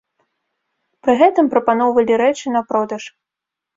Пры 1.03 1.13
гэтым 1.21 1.51
прапаноўвалі 1.53 2.13
рэчы 2.25 2.55
на 2.57 2.61
продаж. 2.73 3.03